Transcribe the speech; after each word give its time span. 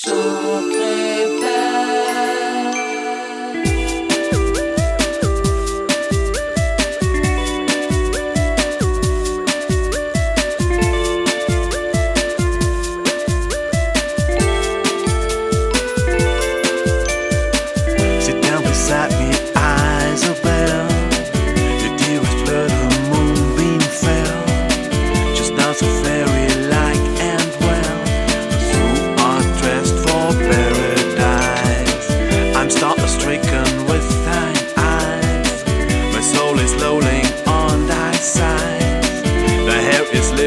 Sit 0.00 0.87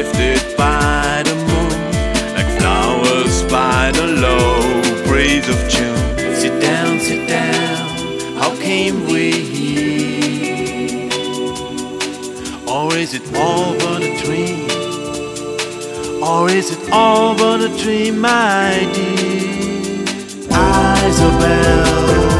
lifted 0.02 0.56
by 0.56 1.22
the 1.24 1.34
moon, 1.48 1.78
like 2.34 2.50
flowers 2.58 3.42
by 3.44 3.92
the 3.92 4.06
low 4.06 4.60
breeze 5.06 5.48
of 5.48 5.58
June. 5.68 6.34
Sit 6.34 6.60
down, 6.60 6.98
sit 6.98 7.28
down. 7.28 7.88
How 8.36 8.50
came 8.56 9.06
we 9.06 9.30
here? 9.30 11.08
Or 12.66 12.94
is 12.96 13.14
it 13.14 13.22
all 13.36 13.74
but 13.78 14.02
a 14.02 14.12
dream? 14.24 14.68
Or 16.20 16.50
is 16.50 16.70
it 16.76 16.90
all 16.90 17.36
but 17.36 17.60
a 17.60 17.68
dream, 17.82 18.18
my 18.20 18.88
dear? 18.94 20.02
Isabel, 21.08 22.31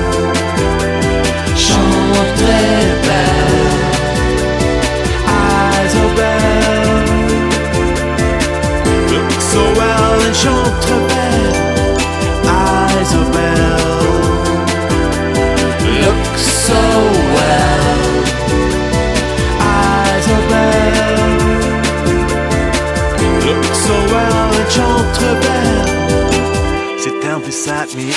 Beside 27.53 27.95
me, 27.95 28.09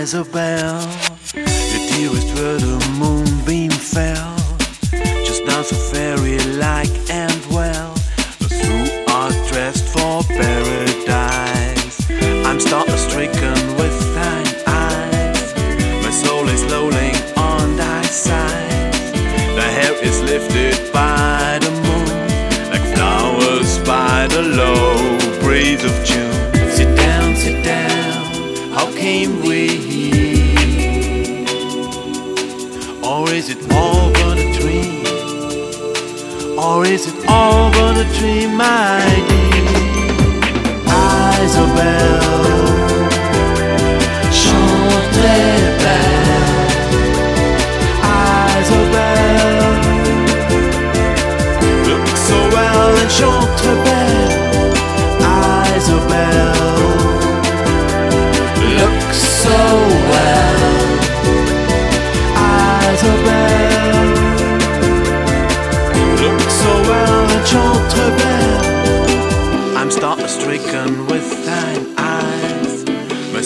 Isabel. 0.00 0.80
Your 1.34 1.82
dearest 1.90 2.34
where 2.34 2.56
the 2.56 2.78
moonbeam 2.98 3.70
fell. 3.70 4.34
Just 5.26 5.44
now 5.44 5.60
so 5.60 5.76
fairy 5.92 6.38
like 6.56 6.88
and 7.10 7.44
well. 7.52 7.92
Those 8.40 8.58
who 8.64 9.04
are 9.12 9.32
dressed 9.52 9.84
for 9.92 10.22
paradise. 10.22 12.10
I'm 12.46 12.58
startled 12.58 12.98
stricken 12.98 13.58
with 13.76 13.96
thine 14.14 14.54
eyes. 14.66 15.54
My 16.02 16.10
soul 16.10 16.48
is 16.48 16.64
lolling 16.64 17.16
on 17.36 17.76
thy 17.76 18.02
side. 18.04 18.94
The 19.56 19.68
hair 19.76 19.92
is 20.02 20.22
lifted 20.22 20.93
is 36.94 37.08
it 37.08 37.26
all 37.26 37.72
but 37.72 37.96
a 37.98 38.18
dream, 38.18 38.56
my 38.56 39.02
dear? 39.28 39.44
Chante 41.54 42.13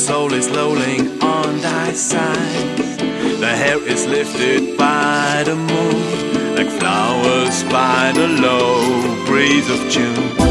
soul 0.09 0.33
is 0.33 0.49
lolling 0.49 1.23
on 1.23 1.61
thy 1.61 1.93
side. 1.93 2.79
The 3.45 3.55
hair 3.63 3.79
is 3.87 4.07
lifted 4.07 4.79
by 4.79 5.43
the 5.45 5.55
moon, 5.55 6.55
like 6.57 6.71
flowers 6.81 7.63
by 7.65 8.13
the 8.15 8.27
low 8.27 9.27
breeze 9.27 9.69
of 9.69 9.81
June. 9.91 10.48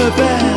the 0.00 0.10
best. 0.16 0.49